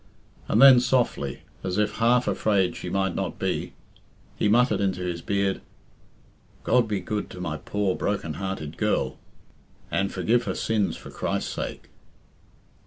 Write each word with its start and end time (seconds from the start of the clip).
And 0.47 0.59
then 0.59 0.79
softly, 0.79 1.43
as 1.63 1.77
if 1.77 1.97
half 1.97 2.27
afraid 2.27 2.75
she 2.75 2.89
might 2.89 3.13
not 3.13 3.37
be, 3.37 3.73
he 4.35 4.47
muttered 4.47 4.81
into 4.81 5.01
his 5.01 5.21
beard, 5.21 5.61
"God 6.63 6.87
be 6.87 6.99
good 6.99 7.29
to 7.29 7.39
my 7.39 7.57
poor 7.57 7.95
broken 7.95 8.33
hearted 8.41 8.77
girl, 8.77 9.19
and 9.91 10.11
forgive 10.11 10.45
her 10.45 10.55
sins 10.55 10.97
for 10.97 11.11
Christ's 11.11 11.53
sake." 11.53 11.89